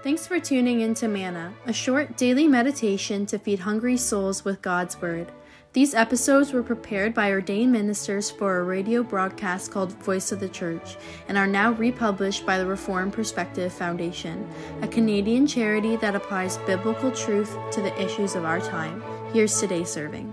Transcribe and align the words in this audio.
Thanks 0.00 0.28
for 0.28 0.38
tuning 0.38 0.82
in 0.82 0.94
to 0.94 1.08
Manna, 1.08 1.52
a 1.66 1.72
short 1.72 2.16
daily 2.16 2.46
meditation 2.46 3.26
to 3.26 3.38
feed 3.38 3.58
hungry 3.58 3.96
souls 3.96 4.44
with 4.44 4.62
God's 4.62 5.00
Word. 5.02 5.32
These 5.72 5.92
episodes 5.92 6.52
were 6.52 6.62
prepared 6.62 7.14
by 7.14 7.32
ordained 7.32 7.72
ministers 7.72 8.30
for 8.30 8.58
a 8.58 8.62
radio 8.62 9.02
broadcast 9.02 9.72
called 9.72 9.92
Voice 10.04 10.30
of 10.30 10.38
the 10.38 10.48
Church 10.48 10.96
and 11.26 11.36
are 11.36 11.48
now 11.48 11.72
republished 11.72 12.46
by 12.46 12.58
the 12.58 12.66
Reformed 12.66 13.12
Perspective 13.12 13.72
Foundation, 13.72 14.48
a 14.82 14.88
Canadian 14.88 15.48
charity 15.48 15.96
that 15.96 16.14
applies 16.14 16.58
biblical 16.58 17.10
truth 17.10 17.56
to 17.72 17.82
the 17.82 18.00
issues 18.00 18.36
of 18.36 18.44
our 18.44 18.60
time. 18.60 19.02
Here's 19.32 19.58
today's 19.58 19.90
serving. 19.90 20.32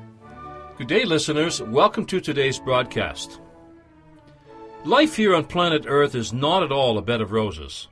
Good 0.78 0.88
day, 0.88 1.06
listeners. 1.06 1.60
Welcome 1.60 2.06
to 2.06 2.22
today's 2.22 2.60
broadcast. 2.60 3.40
Life 4.84 5.16
here 5.16 5.34
on 5.34 5.46
planet 5.46 5.86
Earth 5.88 6.14
is 6.14 6.32
not 6.32 6.62
at 6.62 6.72
all 6.72 7.00
a 7.00 7.02
bed 7.02 7.20
of 7.20 7.32
roses. 7.32 7.88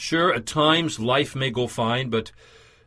Sure, 0.00 0.32
at 0.32 0.46
times 0.46 1.00
life 1.00 1.34
may 1.34 1.50
go 1.50 1.66
fine, 1.66 2.08
but 2.08 2.30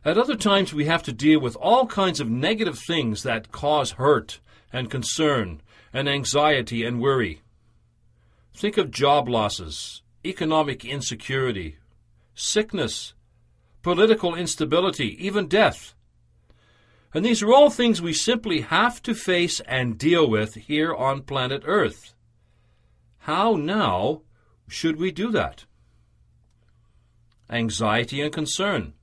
at 0.02 0.16
other 0.16 0.34
times 0.34 0.72
we 0.72 0.86
have 0.86 1.02
to 1.02 1.12
deal 1.12 1.38
with 1.38 1.54
all 1.56 1.86
kinds 1.86 2.20
of 2.20 2.30
negative 2.30 2.78
things 2.78 3.22
that 3.22 3.52
cause 3.52 3.92
hurt 3.92 4.40
and 4.72 4.90
concern 4.90 5.60
and 5.92 6.08
anxiety 6.08 6.82
and 6.86 7.02
worry. 7.02 7.42
Think 8.54 8.78
of 8.78 8.90
job 8.90 9.28
losses, 9.28 10.00
economic 10.24 10.86
insecurity, 10.86 11.76
sickness, 12.34 13.12
political 13.82 14.34
instability, 14.34 15.14
even 15.22 15.48
death. 15.48 15.94
And 17.12 17.26
these 17.26 17.42
are 17.42 17.52
all 17.52 17.68
things 17.68 18.00
we 18.00 18.14
simply 18.14 18.62
have 18.62 19.02
to 19.02 19.14
face 19.14 19.60
and 19.60 19.98
deal 19.98 20.28
with 20.30 20.54
here 20.54 20.94
on 20.94 21.20
planet 21.20 21.62
Earth. 21.66 22.14
How 23.18 23.52
now 23.52 24.22
should 24.66 24.96
we 24.96 25.10
do 25.10 25.30
that? 25.32 25.66
Anxiety 27.50 28.20
and 28.20 28.32
concern. 28.32 28.94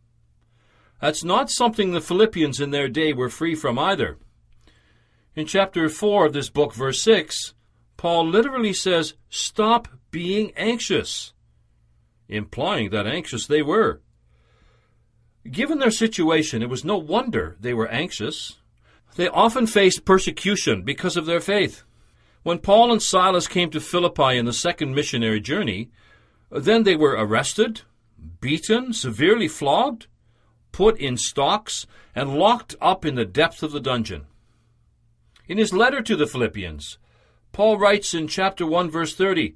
That's 1.02 1.24
not 1.24 1.50
something 1.50 1.92
the 1.92 2.02
Philippians 2.02 2.60
in 2.60 2.72
their 2.72 2.90
day 2.90 3.14
were 3.14 3.30
free 3.30 3.56
from 3.56 3.80
either. 3.80 4.18
In 5.36 5.46
chapter 5.46 5.88
4 5.88 6.26
of 6.26 6.34
this 6.34 6.50
book, 6.50 6.74
verse 6.74 7.02
6, 7.04 7.54
Paul 7.96 8.28
literally 8.28 8.74
says, 8.74 9.14
Stop 9.30 9.88
being 10.12 10.52
anxious, 10.58 11.34
implying 12.28 12.90
that 12.90 13.08
anxious 13.08 13.48
they 13.48 13.62
were. 13.62 14.02
Given 15.50 15.80
their 15.80 15.92
situation, 15.92 16.62
it 16.62 16.70
was 16.70 16.84
no 16.84 16.98
wonder 16.98 17.56
they 17.60 17.74
were 17.74 17.88
anxious. 17.88 18.58
They 19.16 19.30
often 19.30 19.68
faced 19.68 20.06
persecution 20.06 20.84
because 20.84 21.16
of 21.16 21.26
their 21.26 21.40
faith. 21.40 21.84
When 22.44 22.60
Paul 22.60 22.92
and 22.92 23.02
Silas 23.02 23.48
came 23.48 23.70
to 23.72 23.80
Philippi 23.80 24.38
in 24.38 24.46
the 24.46 24.54
second 24.54 24.94
missionary 24.94 25.40
journey, 25.40 25.92
then 26.52 26.84
they 26.84 26.96
were 26.96 27.18
arrested, 27.18 27.82
beaten, 28.42 28.94
severely 28.94 29.48
flogged, 29.48 30.08
put 30.72 30.98
in 30.98 31.18
stocks, 31.18 31.86
and 32.16 32.38
locked 32.38 32.76
up 32.82 33.06
in 33.06 33.16
the 33.16 33.26
depth 33.26 33.64
of 33.64 33.72
the 33.72 33.80
dungeon. 33.80 34.26
In 35.48 35.58
his 35.58 35.74
letter 35.74 36.02
to 36.02 36.16
the 36.16 36.28
Philippians, 36.28 36.98
Paul 37.52 37.78
writes 37.78 38.14
in 38.14 38.28
chapter 38.28 38.66
1, 38.66 38.90
verse 38.90 39.16
30, 39.16 39.56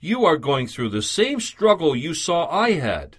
You 0.00 0.24
are 0.24 0.36
going 0.36 0.66
through 0.66 0.88
the 0.88 1.02
same 1.02 1.40
struggle 1.40 1.94
you 1.94 2.14
saw 2.14 2.48
I 2.48 2.72
had. 2.72 3.18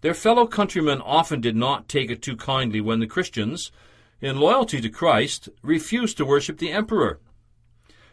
Their 0.00 0.14
fellow 0.14 0.46
countrymen 0.46 1.00
often 1.00 1.40
did 1.40 1.56
not 1.56 1.88
take 1.88 2.10
it 2.10 2.22
too 2.22 2.36
kindly 2.36 2.80
when 2.80 3.00
the 3.00 3.06
Christians, 3.06 3.72
in 4.20 4.38
loyalty 4.38 4.80
to 4.80 4.88
Christ, 4.88 5.48
refused 5.62 6.16
to 6.18 6.26
worship 6.26 6.58
the 6.58 6.70
emperor. 6.70 7.20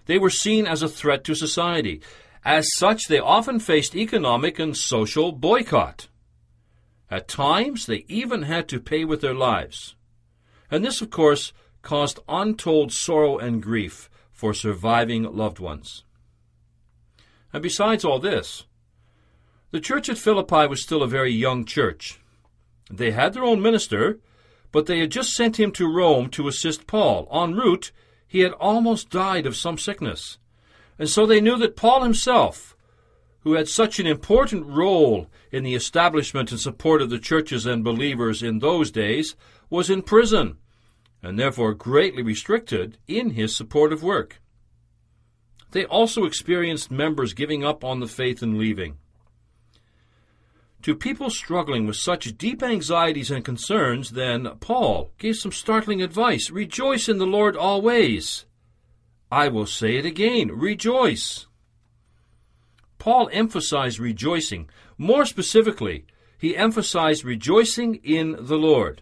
They 0.06 0.18
were 0.18 0.30
seen 0.30 0.66
as 0.66 0.82
a 0.82 0.90
threat 0.90 1.24
to 1.26 1.36
society. 1.36 2.02
As 2.44 2.68
such, 2.76 3.08
they 3.08 3.20
often 3.20 3.60
faced 3.60 3.96
economic 3.96 4.58
and 4.58 4.76
social 4.76 5.32
boycott. 5.32 6.08
At 7.10 7.28
times, 7.28 7.86
they 7.86 8.06
even 8.08 8.44
had 8.44 8.68
to 8.70 8.80
pay 8.80 9.06
with 9.06 9.22
their 9.22 9.34
lives. 9.34 9.96
And 10.72 10.84
this, 10.84 11.02
of 11.02 11.10
course, 11.10 11.54
caused 11.82 12.20
untold 12.28 12.92
sorrow 12.92 13.38
and 13.38 13.62
grief 13.62 14.10
for 14.32 14.54
surviving 14.54 15.24
loved 15.24 15.60
ones. 15.60 16.04
And 17.54 17.62
besides 17.62 18.06
all 18.06 18.20
this, 18.20 18.66
the 19.72 19.80
church 19.80 20.10
at 20.10 20.18
Philippi 20.18 20.68
was 20.68 20.82
still 20.82 21.04
a 21.04 21.08
very 21.08 21.32
young 21.32 21.66
church. 21.66 22.20
They 22.90 23.12
had 23.12 23.34
their 23.34 23.44
own 23.44 23.62
minister, 23.62 24.20
but 24.72 24.86
they 24.86 25.00
had 25.00 25.12
just 25.12 25.34
sent 25.34 25.60
him 25.60 25.72
to 25.74 25.94
Rome 25.94 26.30
to 26.32 26.48
assist 26.48 26.88
Paul. 26.88 27.28
En 27.32 27.56
route, 27.56 27.92
he 28.28 28.40
had 28.40 28.54
almost 28.54 29.10
died 29.10 29.46
of 29.46 29.56
some 29.56 29.78
sickness. 29.78 30.38
And 30.98 31.10
so 31.10 31.26
they 31.26 31.42
knew 31.42 31.58
that 31.58 31.76
Paul 31.76 32.04
himself, 32.04 32.76
who 33.42 33.54
had 33.54 33.68
such 33.68 34.00
an 34.00 34.08
important 34.08 34.66
role 34.68 35.28
in 35.52 35.64
the 35.64 35.76
establishment 35.76 36.52
and 36.52 36.60
support 36.60 37.02
of 37.02 37.10
the 37.10 37.20
churches 37.20 37.66
and 37.66 37.84
believers 37.84 38.44
in 38.44 38.60
those 38.60 38.92
days, 38.92 39.36
was 39.70 39.90
in 39.90 40.02
prison, 40.02 40.58
and 41.24 41.40
therefore 41.40 41.74
greatly 41.74 42.22
restricted 42.22 42.98
in 43.08 43.32
his 43.32 43.56
supportive 43.56 44.04
work. 44.04 44.42
They 45.72 45.86
also 45.86 46.26
experienced 46.26 46.92
members 46.92 47.34
giving 47.34 47.64
up 47.64 47.84
on 47.84 48.00
the 48.00 48.08
faith 48.08 48.42
and 48.42 48.58
leaving. 48.58 48.98
To 50.84 50.96
people 50.96 51.30
struggling 51.30 51.86
with 51.86 51.96
such 51.96 52.38
deep 52.38 52.64
anxieties 52.64 53.30
and 53.30 53.46
concerns, 53.46 54.12
then, 54.12 54.50
Paul 54.60 55.12
gave 55.20 55.36
some 55.36 55.52
startling 55.52 56.02
advice 56.02 56.50
Rejoice 56.50 57.08
in 57.08 57.20
the 57.20 57.28
Lord 57.28 57.56
always. 57.56 58.46
I 59.32 59.48
will 59.48 59.66
say 59.66 59.96
it 59.96 60.06
again 60.06 60.50
rejoice. 60.50 61.48
Paul 63.00 63.30
emphasized 63.32 64.00
rejoicing. 64.00 64.70
More 64.98 65.26
specifically, 65.26 66.06
he 66.38 66.58
emphasized 66.58 67.24
rejoicing 67.24 67.96
in 68.04 68.36
the 68.40 68.58
Lord. 68.58 69.02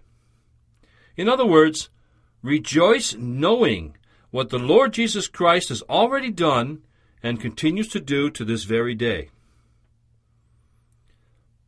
In 1.18 1.28
other 1.28 1.46
words, 1.46 1.90
rejoice 2.42 3.16
knowing 3.16 3.98
what 4.32 4.50
the 4.50 4.60
Lord 4.60 4.94
Jesus 4.94 5.28
Christ 5.28 5.70
has 5.70 5.82
already 5.84 6.32
done 6.32 6.84
and 7.24 7.42
continues 7.42 7.88
to 7.90 8.00
do 8.00 8.30
to 8.30 8.46
this 8.46 8.64
very 8.64 8.96
day. 8.96 9.30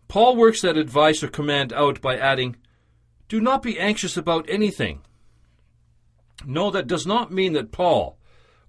Paul 0.08 0.36
works 0.36 0.62
that 0.62 0.78
advice 0.78 1.24
or 1.24 1.28
command 1.28 1.74
out 1.74 2.02
by 2.02 2.18
adding, 2.18 2.58
Do 3.28 3.42
not 3.42 3.64
be 3.64 3.80
anxious 3.80 4.16
about 4.16 4.46
anything. 4.50 5.02
No, 6.46 6.70
that 6.72 6.88
does 6.88 7.08
not 7.08 7.32
mean 7.32 7.54
that 7.54 7.72
Paul, 7.72 8.18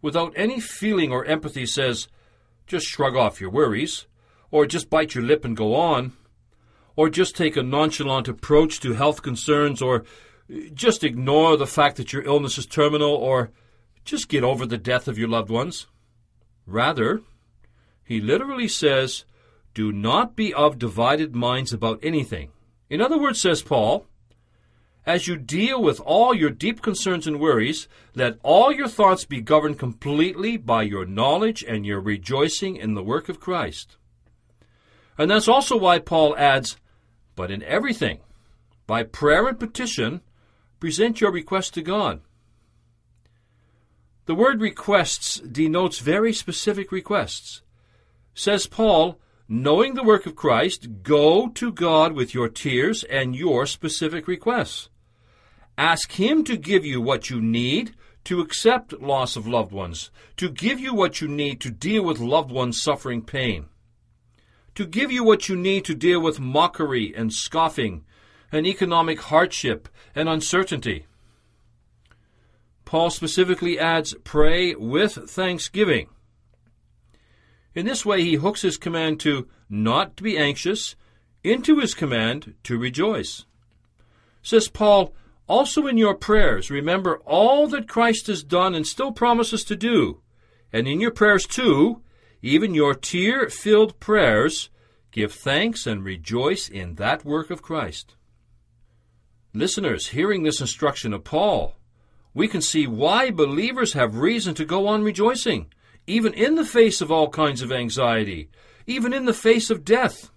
without 0.02 0.32
any 0.36 0.60
feeling 0.60 1.10
or 1.10 1.24
empathy, 1.24 1.64
says, 1.64 2.08
Just 2.66 2.86
shrug 2.86 3.16
off 3.16 3.40
your 3.40 3.50
worries, 3.50 4.06
or 4.50 4.66
just 4.66 4.90
bite 4.90 5.14
your 5.14 5.24
lip 5.24 5.44
and 5.44 5.56
go 5.56 5.74
on, 5.74 6.12
or 6.96 7.08
just 7.08 7.34
take 7.34 7.56
a 7.56 7.62
nonchalant 7.62 8.28
approach 8.28 8.80
to 8.80 8.92
health 8.92 9.22
concerns, 9.22 9.80
or 9.80 10.04
just 10.74 11.02
ignore 11.02 11.56
the 11.56 11.66
fact 11.66 11.96
that 11.96 12.12
your 12.12 12.22
illness 12.24 12.58
is 12.58 12.66
terminal, 12.66 13.14
or 13.14 13.50
just 14.04 14.28
get 14.28 14.44
over 14.44 14.66
the 14.66 14.76
death 14.76 15.08
of 15.08 15.16
your 15.16 15.28
loved 15.28 15.48
ones. 15.48 15.86
Rather, 16.66 17.22
he 18.04 18.20
literally 18.20 18.69
says, 18.69 19.24
do 19.74 19.90
not 19.90 20.36
be 20.36 20.52
of 20.52 20.78
divided 20.78 21.34
minds 21.34 21.72
about 21.72 21.98
anything. 22.02 22.50
In 22.90 23.00
other 23.00 23.19
words, 23.19 23.40
says 23.40 23.62
Paul, 23.62 24.06
as 25.04 25.26
you 25.26 25.36
deal 25.36 25.82
with 25.82 26.00
all 26.00 26.32
your 26.32 26.50
deep 26.50 26.80
concerns 26.80 27.26
and 27.26 27.40
worries, 27.40 27.88
let 28.14 28.38
all 28.42 28.72
your 28.72 28.86
thoughts 28.86 29.24
be 29.24 29.40
governed 29.40 29.78
completely 29.78 30.56
by 30.56 30.82
your 30.82 31.04
knowledge 31.04 31.64
and 31.66 31.84
your 31.84 32.00
rejoicing 32.00 32.76
in 32.76 32.94
the 32.94 33.02
work 33.02 33.28
of 33.28 33.40
Christ. 33.40 33.96
And 35.18 35.30
that's 35.30 35.48
also 35.48 35.76
why 35.76 35.98
Paul 35.98 36.36
adds, 36.36 36.76
But 37.34 37.50
in 37.50 37.62
everything, 37.64 38.20
by 38.86 39.02
prayer 39.02 39.48
and 39.48 39.58
petition, 39.58 40.20
present 40.78 41.20
your 41.20 41.32
requests 41.32 41.70
to 41.70 41.82
God. 41.82 42.20
The 44.26 44.34
word 44.36 44.60
requests 44.60 45.40
denotes 45.40 45.98
very 45.98 46.32
specific 46.32 46.92
requests. 46.92 47.62
Says 48.34 48.69
Paul, 48.69 49.19
knowing 49.48 49.94
the 49.94 50.05
work 50.05 50.26
of 50.26 50.37
Christ, 50.37 51.02
go 51.02 51.48
to 51.48 51.72
God 51.72 52.12
with 52.12 52.32
your 52.32 52.48
tears 52.48 53.02
and 53.05 53.34
your 53.34 53.66
specific 53.66 54.28
requests. 54.28 54.88
Ask 55.82 56.12
Him 56.12 56.44
to 56.44 56.56
give 56.56 56.87
you 56.87 57.00
what 57.00 57.29
you 57.29 57.40
need 57.40 57.96
to 58.23 58.38
accept 58.38 59.02
loss 59.02 59.34
of 59.34 59.49
loved 59.49 59.73
ones, 59.73 60.12
to 60.37 60.49
give 60.49 60.79
you 60.79 60.94
what 60.94 61.20
you 61.20 61.26
need 61.26 61.61
to 61.61 61.73
deal 61.73 62.05
with 62.05 62.20
loved 62.20 62.52
ones 62.52 62.81
suffering 62.81 63.20
pain, 63.20 63.67
to 64.76 64.87
give 64.87 65.11
you 65.11 65.25
what 65.25 65.49
you 65.49 65.56
need 65.56 65.84
to 65.87 65.96
deal 65.96 66.20
with 66.20 66.38
mockery 66.38 67.12
and 67.17 67.32
scoffing, 67.32 68.05
and 68.52 68.64
economic 68.64 69.23
hardship 69.23 69.88
and 70.14 70.29
uncertainty. 70.29 71.06
Paul 72.84 73.11
specifically 73.11 73.76
adds, 73.76 74.14
pray 74.23 74.76
with 74.76 75.29
thanksgiving. 75.29 76.11
In 77.75 77.87
this 77.87 78.06
way, 78.06 78.23
he 78.23 78.37
hooks 78.37 78.62
his 78.62 78.76
command 78.76 79.19
to 79.20 79.49
not 79.69 80.17
to 80.19 80.23
be 80.23 80.38
anxious 80.38 80.94
into 81.43 81.81
his 81.81 81.93
command 81.93 82.55
to 82.62 82.79
rejoice. 82.79 83.46
Says 84.43 84.69
Paul, 84.69 85.12
also 85.49 85.87
in 85.87 85.99
your 85.99 86.15
prayers, 86.15 86.71
remember 86.71 87.19
all 87.25 87.67
that 87.69 87.89
Christ 87.89 88.27
has 88.29 88.43
done 88.43 88.75
and 88.75 88.87
still 88.87 89.12
promises 89.12 89.65
to 89.65 89.77
do. 89.77 90.21
And 90.73 90.89
in 90.89 91.00
your 91.00 91.11
prayers 91.11 91.47
too, 91.47 92.03
even 92.41 92.75
your 92.75 92.94
tear 92.94 93.49
filled 93.49 93.99
prayers, 94.00 94.71
Give 95.12 95.31
thanks 95.31 95.87
and 95.87 96.03
rejoice 96.03 96.71
in 96.71 96.94
that 96.94 97.23
work 97.23 97.50
of 97.50 97.61
Christ. 97.61 98.15
Listeners, 99.53 100.09
hearing 100.09 100.43
this 100.43 100.61
instruction 100.61 101.12
of 101.12 101.23
Paul, 101.23 101.77
we 102.33 102.49
can 102.49 102.62
see 102.62 102.87
why 102.87 103.31
believers 103.31 103.93
have 103.93 104.17
reason 104.17 104.55
to 104.55 104.65
go 104.65 104.89
on 104.89 105.03
rejoicing, 105.03 105.71
even 106.06 106.33
in 106.33 106.55
the 106.55 106.65
face 106.65 107.03
of 107.03 107.12
all 107.12 107.29
kinds 107.29 107.61
of 107.61 107.71
anxiety, 107.71 108.49
even 108.87 109.12
in 109.12 109.27
the 109.27 109.35
face 109.35 109.69
of 109.69 109.85
death. 109.85 110.31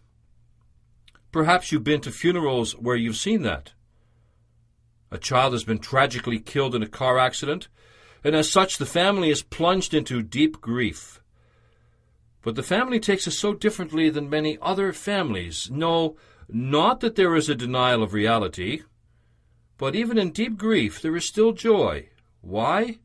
Perhaps 1.31 1.71
you've 1.71 1.85
been 1.85 2.01
to 2.01 2.11
funerals 2.11 2.73
where 2.73 2.97
you've 2.97 3.15
seen 3.15 3.43
that. 3.43 3.71
A 5.15 5.17
child 5.17 5.53
has 5.53 5.63
been 5.63 5.79
tragically 5.79 6.39
killed 6.39 6.75
in 6.75 6.83
a 6.83 6.89
car 6.89 7.17
accident, 7.17 7.69
and 8.21 8.35
as 8.35 8.51
such 8.51 8.77
the 8.77 8.85
family 8.85 9.29
is 9.29 9.43
plunged 9.43 9.93
into 9.93 10.21
deep 10.21 10.59
grief. 10.59 11.21
But 12.41 12.55
the 12.55 12.63
family 12.63 12.99
takes 12.99 13.25
it 13.25 13.31
so 13.31 13.53
differently 13.53 14.09
than 14.09 14.29
many 14.29 14.57
other 14.61 14.91
families. 14.91 15.71
No, 15.71 16.17
not 16.49 16.99
that 16.99 17.15
there 17.15 17.33
is 17.33 17.47
a 17.47 17.55
denial 17.55 18.03
of 18.03 18.13
reality, 18.13 18.81
but 19.77 19.95
even 19.95 20.17
in 20.17 20.31
deep 20.31 20.57
grief 20.57 21.01
there 21.01 21.15
is 21.15 21.25
still 21.25 21.53
joy. 21.53 22.09
Why? 22.41 22.97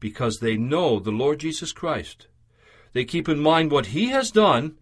Because 0.00 0.38
they 0.38 0.56
know 0.56 0.98
the 0.98 1.12
Lord 1.12 1.40
Jesus 1.40 1.72
Christ. 1.72 2.26
They 2.94 3.04
keep 3.04 3.28
in 3.28 3.38
mind 3.38 3.70
what 3.70 3.92
He 3.92 4.06
has 4.06 4.30
done 4.30 4.78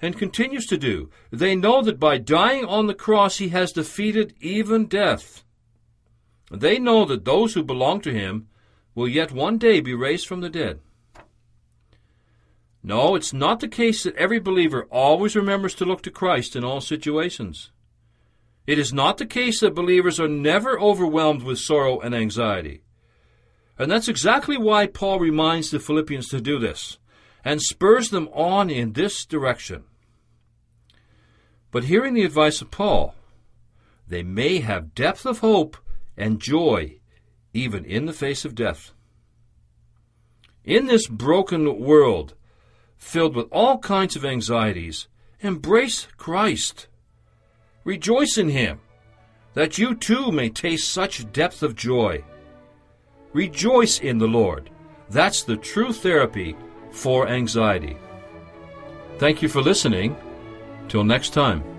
and 0.00 0.16
continues 0.16 0.64
to 0.68 0.78
do. 0.78 1.10
They 1.30 1.54
know 1.54 1.82
that 1.82 2.00
by 2.00 2.16
dying 2.16 2.64
on 2.64 2.86
the 2.86 2.94
cross 2.94 3.36
He 3.36 3.50
has 3.50 3.70
defeated 3.70 4.32
even 4.40 4.86
death. 4.86 5.42
They 6.50 6.78
know 6.78 7.04
that 7.04 7.24
those 7.24 7.54
who 7.54 7.62
belong 7.62 8.00
to 8.02 8.12
Him 8.12 8.48
will 8.94 9.08
yet 9.08 9.32
one 9.32 9.58
day 9.58 9.80
be 9.80 9.94
raised 9.94 10.26
from 10.26 10.40
the 10.40 10.50
dead. 10.50 10.80
No, 12.82 13.16
it's 13.16 13.32
not 13.32 13.60
the 13.60 13.68
case 13.68 14.04
that 14.04 14.14
every 14.14 14.38
believer 14.38 14.86
always 14.90 15.34
remembers 15.34 15.74
to 15.76 15.84
look 15.84 16.02
to 16.02 16.10
Christ 16.10 16.54
in 16.54 16.62
all 16.62 16.80
situations. 16.80 17.72
It 18.66 18.78
is 18.78 18.92
not 18.92 19.18
the 19.18 19.26
case 19.26 19.60
that 19.60 19.74
believers 19.74 20.20
are 20.20 20.28
never 20.28 20.78
overwhelmed 20.78 21.42
with 21.42 21.58
sorrow 21.58 22.00
and 22.00 22.14
anxiety. 22.14 22.82
And 23.78 23.90
that's 23.90 24.08
exactly 24.08 24.56
why 24.56 24.86
Paul 24.86 25.18
reminds 25.18 25.70
the 25.70 25.80
Philippians 25.80 26.28
to 26.28 26.40
do 26.40 26.58
this 26.58 26.98
and 27.44 27.60
spurs 27.60 28.10
them 28.10 28.28
on 28.32 28.70
in 28.70 28.92
this 28.92 29.24
direction. 29.24 29.84
But 31.70 31.84
hearing 31.84 32.14
the 32.14 32.24
advice 32.24 32.60
of 32.60 32.70
Paul, 32.70 33.14
they 34.08 34.22
may 34.22 34.60
have 34.60 34.94
depth 34.94 35.26
of 35.26 35.40
hope 35.40 35.76
and 36.16 36.40
joy 36.40 36.98
even 37.56 37.84
in 37.84 38.06
the 38.06 38.12
face 38.12 38.44
of 38.44 38.54
death. 38.54 38.92
In 40.64 40.86
this 40.86 41.06
broken 41.06 41.80
world, 41.80 42.34
filled 42.98 43.34
with 43.34 43.46
all 43.50 43.78
kinds 43.78 44.16
of 44.16 44.24
anxieties, 44.24 45.08
embrace 45.40 46.06
Christ. 46.16 46.88
Rejoice 47.84 48.36
in 48.36 48.50
Him, 48.50 48.80
that 49.54 49.78
you 49.78 49.94
too 49.94 50.30
may 50.32 50.50
taste 50.50 50.90
such 50.90 51.32
depth 51.32 51.62
of 51.62 51.76
joy. 51.76 52.22
Rejoice 53.32 54.00
in 54.00 54.18
the 54.18 54.28
Lord. 54.28 54.70
That's 55.08 55.42
the 55.42 55.56
true 55.56 55.92
therapy 55.92 56.56
for 56.90 57.28
anxiety. 57.28 57.96
Thank 59.18 59.40
you 59.40 59.48
for 59.48 59.62
listening. 59.62 60.16
Till 60.88 61.04
next 61.04 61.30
time. 61.30 61.75